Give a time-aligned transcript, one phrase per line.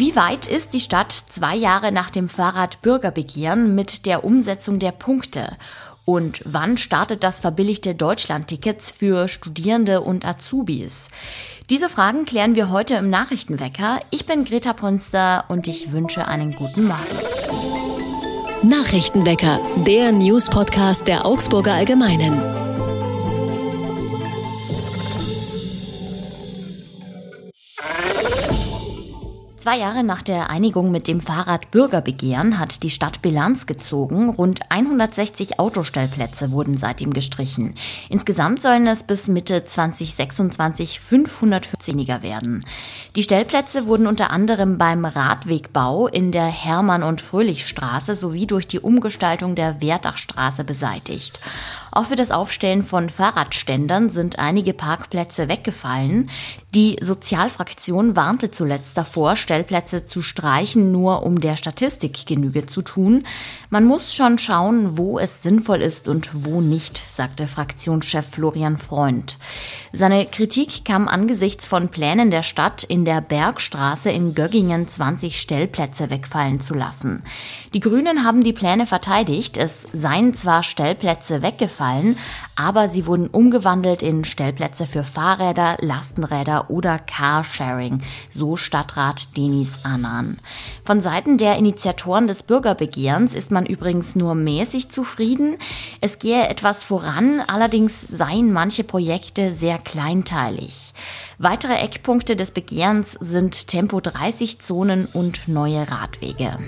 [0.00, 5.58] Wie weit ist die Stadt zwei Jahre nach dem Fahrradbürgerbegehren mit der Umsetzung der Punkte?
[6.06, 11.08] Und wann startet das verbilligte Deutschlandtickets für Studierende und Azubis?
[11.68, 14.00] Diese Fragen klären wir heute im Nachrichtenwecker.
[14.08, 17.18] Ich bin Greta Ponster und ich wünsche einen guten Morgen.
[18.62, 22.59] Nachrichtenwecker, der News-Podcast der Augsburger Allgemeinen.
[29.60, 34.30] Zwei Jahre nach der Einigung mit dem Fahrradbürgerbegehren hat die Stadt Bilanz gezogen.
[34.30, 37.74] Rund 160 Autostellplätze wurden seitdem gestrichen.
[38.08, 42.64] Insgesamt sollen es bis Mitte 2026 540 weniger werden.
[43.16, 48.80] Die Stellplätze wurden unter anderem beim Radwegbau in der Hermann- und Fröhlichstraße sowie durch die
[48.80, 51.38] Umgestaltung der Werdachstraße beseitigt.
[51.92, 56.30] Auch für das Aufstellen von Fahrradständern sind einige Parkplätze weggefallen.
[56.72, 63.24] Die Sozialfraktion warnte zuletzt davor, Stellplätze zu streichen, nur um der Statistik Genüge zu tun.
[63.70, 69.36] Man muss schon schauen, wo es sinnvoll ist und wo nicht, sagte Fraktionschef Florian Freund.
[69.92, 76.08] Seine Kritik kam angesichts von Plänen der Stadt, in der Bergstraße in Göggingen 20 Stellplätze
[76.08, 77.24] wegfallen zu lassen.
[77.74, 79.56] Die Grünen haben die Pläne verteidigt.
[79.56, 82.16] Es seien zwar Stellplätze weggefallen,
[82.54, 90.36] aber sie wurden umgewandelt in Stellplätze für Fahrräder, Lastenräder oder Carsharing, so Stadtrat Denis Annan.
[90.84, 95.56] Von Seiten der Initiatoren des Bürgerbegehrens ist man übrigens nur mäßig zufrieden.
[96.00, 100.92] Es gehe etwas voran, allerdings seien manche Projekte sehr kleinteilig.
[101.38, 106.58] Weitere Eckpunkte des Begehrens sind Tempo 30 Zonen und neue Radwege.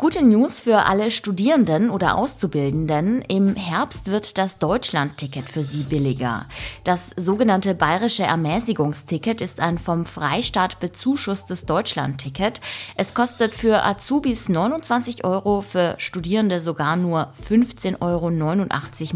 [0.00, 3.20] Gute News für alle Studierenden oder Auszubildenden.
[3.20, 6.46] Im Herbst wird das Deutschlandticket für sie billiger.
[6.84, 12.62] Das sogenannte bayerische Ermäßigungsticket ist ein vom Freistaat bezuschusstes Deutschlandticket.
[12.96, 18.30] Es kostet für Azubis 29 Euro, für Studierende sogar nur 15,89 Euro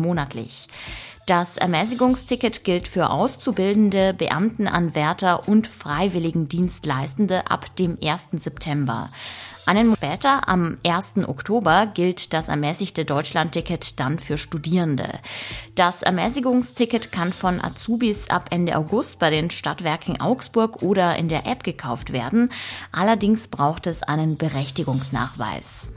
[0.06, 0.68] monatlich.
[1.24, 8.28] Das Ermäßigungsticket gilt für Auszubildende, Beamtenanwärter und Freiwilligendienstleistende ab dem 1.
[8.32, 9.08] September.
[9.66, 11.26] Einen Monat später, am 1.
[11.26, 15.08] Oktober, gilt das ermäßigte Deutschlandticket dann für Studierende.
[15.74, 21.46] Das Ermäßigungsticket kann von Azubis ab Ende August bei den Stadtwerken Augsburg oder in der
[21.46, 22.50] App gekauft werden.
[22.92, 25.90] Allerdings braucht es einen Berechtigungsnachweis.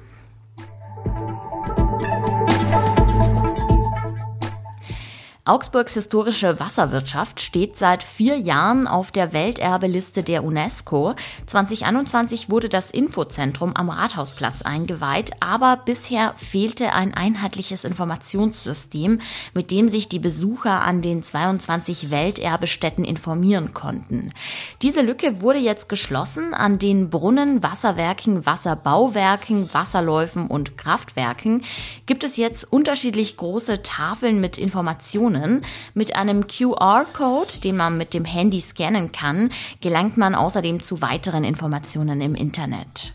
[5.47, 11.15] Augsburgs historische Wasserwirtschaft steht seit vier Jahren auf der Welterbeliste der UNESCO.
[11.45, 19.21] 2021 wurde das Infozentrum am Rathausplatz eingeweiht, aber bisher fehlte ein einheitliches Informationssystem,
[19.53, 24.33] mit dem sich die Besucher an den 22 Welterbestätten informieren konnten.
[24.81, 26.53] Diese Lücke wurde jetzt geschlossen.
[26.53, 31.63] An den Brunnen, Wasserwerken, Wasserbauwerken, Wasserläufen und Kraftwerken
[32.05, 35.61] gibt es jetzt unterschiedlich große Tafeln mit Informationen Informationen.
[35.93, 41.43] Mit einem QR-Code, den man mit dem Handy scannen kann, gelangt man außerdem zu weiteren
[41.43, 43.13] Informationen im Internet.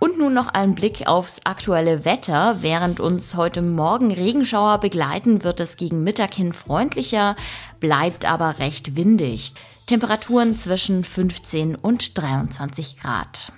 [0.00, 2.58] Und nun noch ein Blick aufs aktuelle Wetter.
[2.60, 7.34] Während uns heute Morgen Regenschauer begleiten, wird es gegen Mittag hin freundlicher,
[7.80, 9.54] bleibt aber recht windig.
[9.86, 13.52] Temperaturen zwischen 15 und 23 Grad.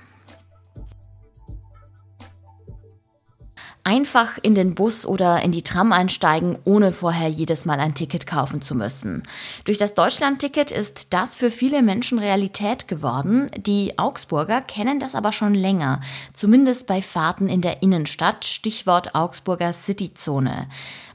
[3.82, 8.26] Einfach in den Bus oder in die Tram einsteigen, ohne vorher jedes Mal ein Ticket
[8.26, 9.22] kaufen zu müssen.
[9.64, 13.50] Durch das Deutschlandticket ist das für viele Menschen Realität geworden.
[13.56, 16.00] Die Augsburger kennen das aber schon länger,
[16.34, 20.68] zumindest bei Fahrten in der Innenstadt, Stichwort Augsburger Cityzone.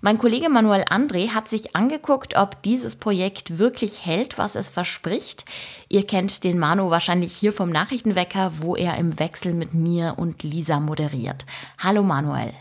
[0.06, 5.46] Mein Kollege Manuel André hat sich angeguckt, ob dieses Projekt wirklich hält, was es verspricht.
[5.90, 10.44] Ihr kennt den Manu wahrscheinlich hier vom Nachrichtenwecker, wo er im Wechsel mit mir und
[10.44, 11.48] Lisa moderiert.
[11.80, 12.54] Hallo Manuel.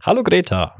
[0.00, 0.76] Hallo Greta.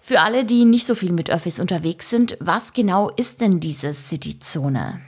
[0.00, 3.92] Für alle, die nicht so viel mit Öffis unterwegs sind, was genau ist denn diese
[3.92, 5.02] Cityzone?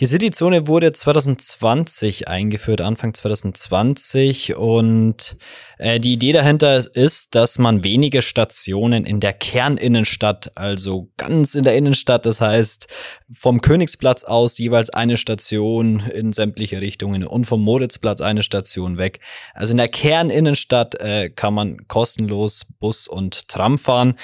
[0.00, 4.54] Die Cityzone wurde 2020 eingeführt, Anfang 2020.
[4.54, 5.36] Und
[5.78, 11.64] äh, die Idee dahinter ist, dass man wenige Stationen in der Kerninnenstadt, also ganz in
[11.64, 12.88] der Innenstadt, das heißt
[13.32, 19.20] vom Königsplatz aus jeweils eine Station in sämtliche Richtungen und vom Moritzplatz eine Station weg.
[19.54, 24.14] Also in der Kerninnenstadt äh, kann man kostenlos Bus und Tram fahren.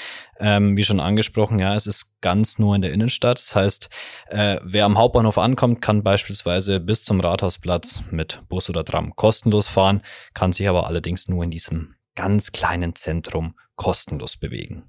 [0.40, 3.38] Ähm, wie schon angesprochen, ja, es ist ganz nur in der Innenstadt.
[3.38, 3.88] Das heißt,
[4.28, 9.68] äh, wer am Hauptbahnhof ankommt, kann beispielsweise bis zum Rathausplatz mit Bus oder Tram kostenlos
[9.68, 10.00] fahren,
[10.32, 14.84] kann sich aber allerdings nur in diesem ganz kleinen Zentrum kostenlos bewegen.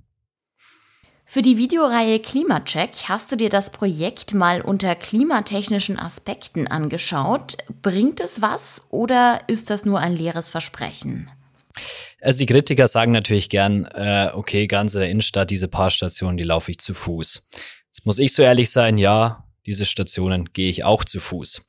[1.27, 7.57] Für die Videoreihe Klimacheck hast du dir das Projekt mal unter klimatechnischen Aspekten angeschaut.
[7.81, 11.29] Bringt es was oder ist das nur ein leeres Versprechen?
[12.21, 16.37] Also die Kritiker sagen natürlich gern, äh, okay, ganz in der Innenstadt, diese paar Stationen,
[16.37, 17.43] die laufe ich zu Fuß.
[17.87, 21.65] Jetzt muss ich so ehrlich sein, ja, diese Stationen gehe ich auch zu Fuß.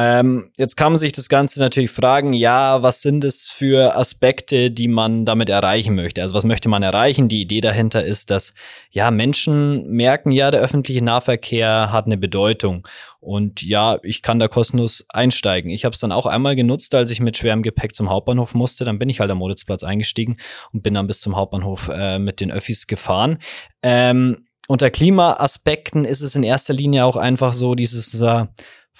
[0.00, 4.70] Ähm, jetzt kann man sich das Ganze natürlich fragen, ja, was sind es für Aspekte,
[4.70, 6.22] die man damit erreichen möchte?
[6.22, 7.28] Also was möchte man erreichen?
[7.28, 8.54] Die Idee dahinter ist, dass
[8.90, 12.86] ja Menschen merken, ja, der öffentliche Nahverkehr hat eine Bedeutung
[13.18, 15.72] und ja, ich kann da kostenlos einsteigen.
[15.72, 18.84] Ich habe es dann auch einmal genutzt, als ich mit schwerem Gepäck zum Hauptbahnhof musste.
[18.84, 20.36] Dann bin ich halt am Moritzplatz eingestiegen
[20.72, 23.38] und bin dann bis zum Hauptbahnhof äh, mit den Öffis gefahren.
[23.82, 28.46] Ähm, unter Klimaaspekten ist es in erster Linie auch einfach so dieses äh,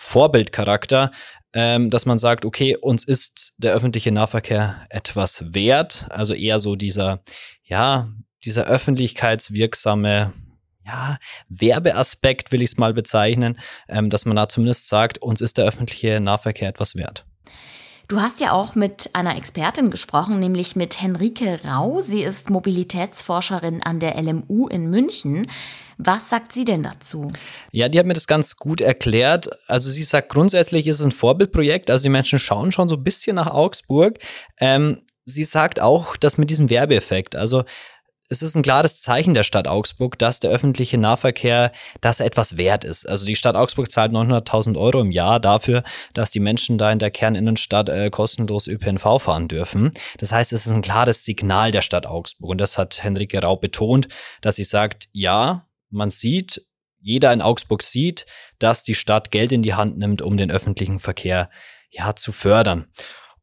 [0.00, 1.10] Vorbildcharakter,
[1.52, 6.06] ähm, dass man sagt, okay, uns ist der öffentliche Nahverkehr etwas wert.
[6.10, 7.20] Also eher so dieser,
[7.64, 8.08] ja,
[8.44, 10.32] dieser öffentlichkeitswirksame
[10.86, 11.18] ja,
[11.48, 13.58] Werbeaspekt will ich es mal bezeichnen,
[13.88, 17.26] ähm, dass man da zumindest sagt, uns ist der öffentliche Nahverkehr etwas wert.
[18.08, 22.00] Du hast ja auch mit einer Expertin gesprochen, nämlich mit Henrike Rau.
[22.00, 25.46] Sie ist Mobilitätsforscherin an der LMU in München.
[25.98, 27.30] Was sagt sie denn dazu?
[27.70, 29.50] Ja, die hat mir das ganz gut erklärt.
[29.66, 31.90] Also sie sagt, grundsätzlich ist es ein Vorbildprojekt.
[31.90, 34.18] Also die Menschen schauen schon so ein bisschen nach Augsburg.
[34.58, 37.64] Ähm, sie sagt auch, dass mit diesem Werbeeffekt, also
[38.28, 42.58] es ist ein klares Zeichen der Stadt Augsburg, dass der öffentliche Nahverkehr, dass er etwas
[42.58, 43.08] wert ist.
[43.08, 45.82] Also die Stadt Augsburg zahlt 900.000 Euro im Jahr dafür,
[46.12, 49.92] dass die Menschen da in der Kerninnenstadt äh, kostenlos ÖPNV fahren dürfen.
[50.18, 52.50] Das heißt, es ist ein klares Signal der Stadt Augsburg.
[52.50, 54.08] Und das hat Henrike Rau betont,
[54.42, 56.66] dass sie sagt, ja, man sieht,
[57.00, 58.26] jeder in Augsburg sieht,
[58.58, 61.48] dass die Stadt Geld in die Hand nimmt, um den öffentlichen Verkehr
[61.90, 62.88] ja zu fördern.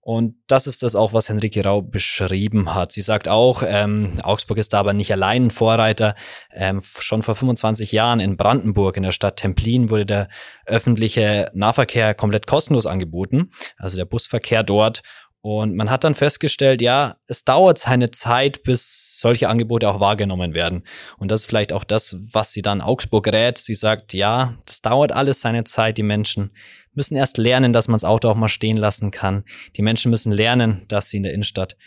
[0.07, 2.91] Und das ist das auch, was Henrike Rau beschrieben hat.
[2.91, 6.13] Sie sagt auch, ähm, Augsburg ist da aber nicht allein ein Vorreiter.
[6.53, 10.29] Ähm, schon vor 25 Jahren in Brandenburg, in der Stadt Templin, wurde der
[10.67, 15.01] öffentliche Nahverkehr komplett kostenlos angeboten, also der Busverkehr dort.
[15.41, 20.53] Und man hat dann festgestellt, ja, es dauert seine Zeit, bis solche Angebote auch wahrgenommen
[20.53, 20.83] werden.
[21.17, 23.57] Und das ist vielleicht auch das, was sie dann Augsburg rät.
[23.57, 26.51] Sie sagt, ja, das dauert alles seine Zeit, die Menschen
[26.95, 29.43] müssen erst lernen, dass man das Auto auch mal stehen lassen kann.
[29.75, 31.77] Die Menschen müssen lernen, dass sie in der Innenstadt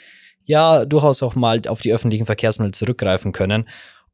[0.45, 3.69] ja durchaus auch mal auf die öffentlichen Verkehrsmittel zurückgreifen können.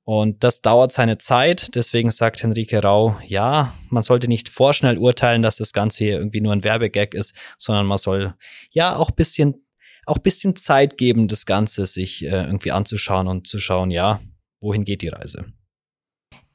[0.04, 1.74] Und das dauert seine Zeit.
[1.74, 6.42] Deswegen sagt Henrike Rau, ja, man sollte nicht vorschnell urteilen, dass das Ganze hier irgendwie
[6.42, 8.34] nur ein Werbegag ist, sondern man soll
[8.70, 9.64] ja auch bisschen,
[10.04, 14.20] auch bisschen Zeit geben, das Ganze sich äh, irgendwie anzuschauen und zu schauen, ja,
[14.60, 15.46] wohin geht die Reise.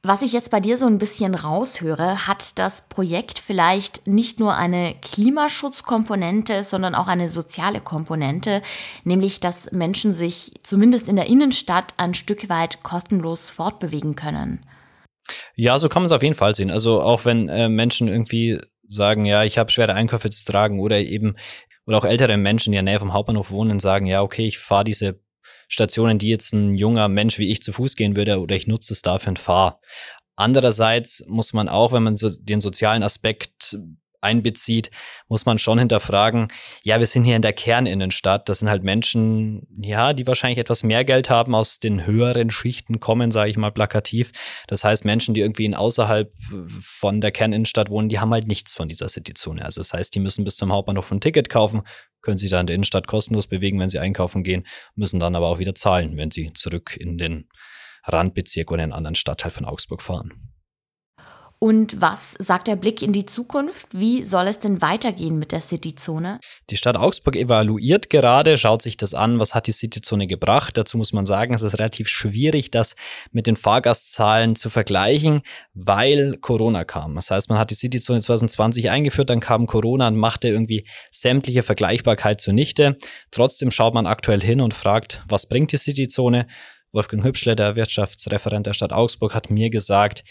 [0.01, 4.55] Was ich jetzt bei dir so ein bisschen raushöre, hat das Projekt vielleicht nicht nur
[4.55, 8.61] eine Klimaschutzkomponente, sondern auch eine soziale Komponente,
[9.03, 14.65] nämlich dass Menschen sich zumindest in der Innenstadt ein Stück weit kostenlos fortbewegen können.
[15.55, 16.71] Ja, so kann man es auf jeden Fall sehen.
[16.71, 18.57] Also auch wenn äh, Menschen irgendwie
[18.87, 21.35] sagen, ja, ich habe schwere Einkäufe zu tragen oder eben
[21.85, 24.59] oder auch ältere Menschen, die in der Nähe vom Hauptbahnhof wohnen, sagen, ja, okay, ich
[24.59, 25.19] fahre diese
[25.69, 28.91] Stationen, die jetzt ein junger Mensch wie ich zu Fuß gehen würde oder ich nutze
[28.91, 29.77] es dafür und fahre.
[30.35, 33.77] Andererseits muss man auch, wenn man so den sozialen Aspekt
[34.21, 34.91] einbezieht,
[35.27, 36.47] muss man schon hinterfragen,
[36.83, 40.83] ja, wir sind hier in der Kerninnenstadt, das sind halt Menschen, ja, die wahrscheinlich etwas
[40.83, 44.31] mehr Geld haben, aus den höheren Schichten kommen, sage ich mal plakativ.
[44.67, 46.33] Das heißt, Menschen, die irgendwie in außerhalb
[46.81, 49.63] von der Kerninnenstadt wohnen, die haben halt nichts von dieser Cityzone.
[49.63, 51.83] Also das heißt, die müssen bis zum Hauptbahnhof ein Ticket kaufen,
[52.21, 55.47] können sich da in der Innenstadt kostenlos bewegen, wenn sie einkaufen gehen, müssen dann aber
[55.47, 57.47] auch wieder zahlen, wenn sie zurück in den
[58.03, 60.58] Randbezirk oder in einen anderen Stadtteil von Augsburg fahren.
[61.61, 63.87] Und was sagt der Blick in die Zukunft?
[63.91, 66.39] Wie soll es denn weitergehen mit der Cityzone?
[66.69, 70.77] Die Stadt Augsburg evaluiert gerade, schaut sich das an, was hat die Cityzone gebracht.
[70.77, 72.95] Dazu muss man sagen, es ist relativ schwierig, das
[73.33, 75.41] mit den Fahrgastzahlen zu vergleichen,
[75.73, 77.15] weil Corona kam.
[77.15, 81.63] Das heißt, man hat die Cityzone 2020 eingeführt, dann kam Corona und machte irgendwie sämtliche
[81.63, 82.97] Vergleichbarkeit zunichte.
[83.31, 86.47] Trotzdem schaut man aktuell hin und fragt, was bringt die Cityzone?
[86.93, 90.23] Wolfgang Hübschle, der Wirtschaftsreferent der Stadt Augsburg, hat mir gesagt,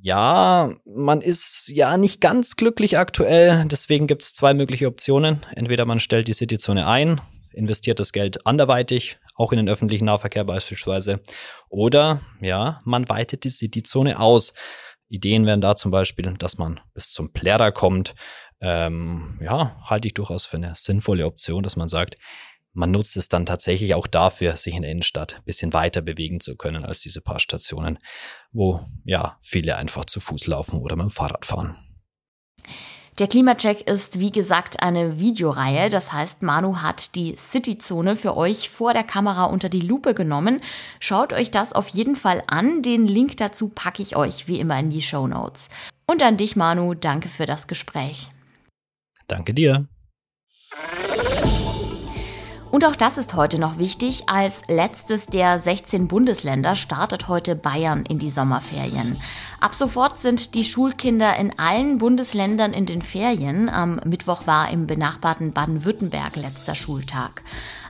[0.00, 3.64] ja, man ist ja nicht ganz glücklich aktuell.
[3.66, 5.44] Deswegen gibt es zwei mögliche Optionen.
[5.54, 7.20] Entweder man stellt die Cityzone ein,
[7.52, 11.20] investiert das Geld anderweitig, auch in den öffentlichen Nahverkehr beispielsweise.
[11.68, 14.54] Oder ja, man weitet die Cityzone aus.
[15.08, 18.14] Ideen wären da zum Beispiel, dass man bis zum Plärrer kommt.
[18.60, 22.16] Ähm, ja, halte ich durchaus für eine sinnvolle Option, dass man sagt,
[22.76, 26.40] man nutzt es dann tatsächlich auch dafür, sich in der Innenstadt ein bisschen weiter bewegen
[26.40, 27.98] zu können als diese paar Stationen,
[28.52, 31.76] wo ja viele einfach zu Fuß laufen oder mit dem Fahrrad fahren.
[33.18, 35.88] Der Klimacheck ist wie gesagt eine Videoreihe.
[35.88, 40.60] Das heißt, Manu hat die Cityzone für euch vor der Kamera unter die Lupe genommen.
[41.00, 42.82] Schaut euch das auf jeden Fall an.
[42.82, 45.68] Den Link dazu packe ich euch wie immer in die Show Notes.
[46.06, 48.28] Und an dich, Manu, danke für das Gespräch.
[49.28, 49.88] Danke dir.
[52.76, 54.24] Und auch das ist heute noch wichtig.
[54.28, 59.16] Als letztes der 16 Bundesländer startet heute Bayern in die Sommerferien.
[59.60, 63.70] Ab sofort sind die Schulkinder in allen Bundesländern in den Ferien.
[63.70, 67.40] Am Mittwoch war im benachbarten Baden-Württemberg letzter Schultag.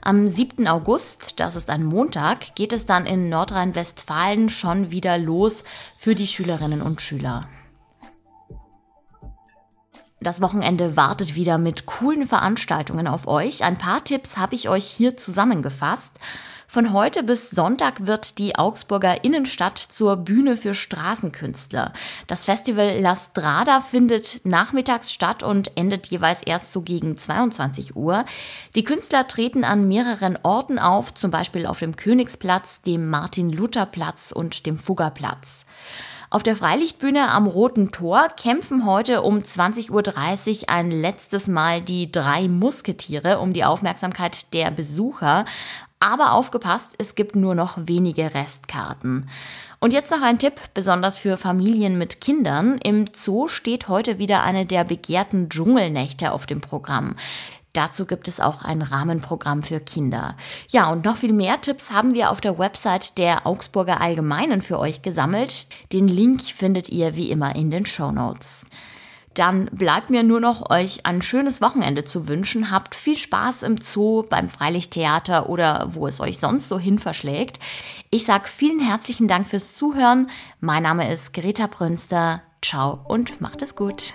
[0.02, 0.69] Am 7.
[0.69, 5.64] August, das ist ein Montag, geht es dann in Nordrhein-Westfalen schon wieder los
[5.99, 7.49] für die Schülerinnen und Schüler.
[10.21, 13.63] Das Wochenende wartet wieder mit coolen Veranstaltungen auf euch.
[13.63, 16.19] Ein paar Tipps habe ich euch hier zusammengefasst.
[16.69, 21.93] Von heute bis Sonntag wird die Augsburger Innenstadt zur Bühne für Straßenkünstler.
[22.27, 28.25] Das Festival La Strada findet nachmittags statt und endet jeweils erst so gegen 22 Uhr.
[28.75, 34.67] Die Künstler treten an mehreren Orten auf, zum Beispiel auf dem Königsplatz, dem Martin-Luther-Platz und
[34.67, 35.65] dem Fuggerplatz.
[36.37, 42.12] Auf der Freilichtbühne am Roten Tor kämpfen heute um 20.30 Uhr ein letztes Mal die
[42.12, 45.47] drei Musketiere um die Aufmerksamkeit der Besucher.
[45.99, 49.31] Aber aufgepasst, es gibt nur noch wenige Restkarten.
[49.81, 52.76] Und jetzt noch ein Tipp, besonders für Familien mit Kindern.
[52.85, 57.16] Im Zoo steht heute wieder eine der begehrten Dschungelnächte auf dem Programm.
[57.76, 60.35] Dazu gibt es auch ein Rahmenprogramm für Kinder.
[60.68, 64.78] Ja, und noch viel mehr Tipps haben wir auf der Website der Augsburger Allgemeinen für
[64.78, 65.68] euch gesammelt.
[65.92, 68.64] Den Link findet ihr wie immer in den Show Notes.
[69.35, 72.71] Dann bleibt mir nur noch euch ein schönes Wochenende zu wünschen.
[72.71, 77.59] Habt viel Spaß im Zoo, beim Freilichttheater oder wo es euch sonst so hin verschlägt.
[78.09, 80.30] Ich sag vielen herzlichen Dank fürs Zuhören.
[80.61, 82.40] Mein Name ist Greta Brünster.
[82.62, 84.14] Ciao und macht es gut.